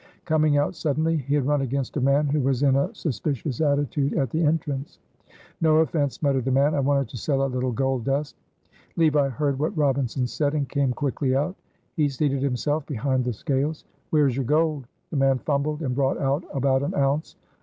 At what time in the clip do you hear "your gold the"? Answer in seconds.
14.35-15.17